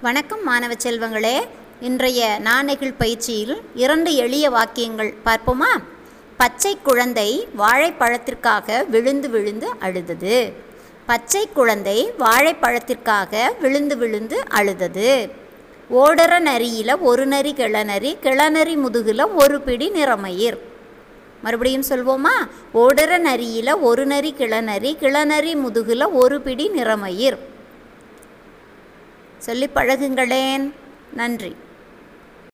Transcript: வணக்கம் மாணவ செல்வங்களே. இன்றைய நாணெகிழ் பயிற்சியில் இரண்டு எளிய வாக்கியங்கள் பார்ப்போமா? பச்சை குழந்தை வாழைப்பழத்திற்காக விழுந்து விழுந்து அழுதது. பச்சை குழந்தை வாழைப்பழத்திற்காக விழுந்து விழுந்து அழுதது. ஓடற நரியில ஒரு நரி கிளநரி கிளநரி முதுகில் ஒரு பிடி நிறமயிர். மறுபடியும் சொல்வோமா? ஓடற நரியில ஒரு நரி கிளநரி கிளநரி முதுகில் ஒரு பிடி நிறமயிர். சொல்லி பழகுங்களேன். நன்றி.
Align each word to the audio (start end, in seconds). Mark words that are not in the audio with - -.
வணக்கம் 0.00 0.44
மாணவ 0.44 0.74
செல்வங்களே. 0.74 1.40
இன்றைய 1.80 2.40
நாணெகிழ் 2.44 2.94
பயிற்சியில் 2.98 3.60
இரண்டு 3.74 4.14
எளிய 4.14 4.50
வாக்கியங்கள் 4.50 5.14
பார்ப்போமா? 5.24 5.82
பச்சை 6.36 6.78
குழந்தை 6.82 7.48
வாழைப்பழத்திற்காக 7.58 8.86
விழுந்து 8.88 9.30
விழுந்து 9.30 9.68
அழுதது. 9.78 10.52
பச்சை 11.06 11.48
குழந்தை 11.54 12.12
வாழைப்பழத்திற்காக 12.18 13.60
விழுந்து 13.60 13.96
விழுந்து 13.96 14.42
அழுதது. 14.48 15.30
ஓடற 15.90 16.38
நரியில 16.40 16.94
ஒரு 17.00 17.26
நரி 17.26 17.54
கிளநரி 17.56 18.16
கிளநரி 18.22 18.76
முதுகில் 18.76 19.32
ஒரு 19.34 19.60
பிடி 19.60 19.90
நிறமயிர். 19.90 20.58
மறுபடியும் 21.42 21.84
சொல்வோமா? 21.88 22.36
ஓடற 22.74 23.18
நரியில 23.18 23.74
ஒரு 23.80 24.06
நரி 24.06 24.34
கிளநரி 24.38 24.96
கிளநரி 24.96 25.54
முதுகில் 25.54 26.08
ஒரு 26.10 26.40
பிடி 26.40 26.70
நிறமயிர். 26.70 27.38
சொல்லி 29.38 29.66
பழகுங்களேன். 29.66 30.72
நன்றி. 31.12 31.56